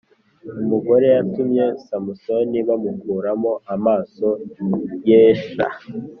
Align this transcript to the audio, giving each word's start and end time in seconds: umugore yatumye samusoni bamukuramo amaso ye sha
umugore 0.61 1.05
yatumye 1.15 1.65
samusoni 1.85 2.57
bamukuramo 2.67 3.51
amaso 3.75 4.27
ye 5.07 5.21
sha 5.45 5.69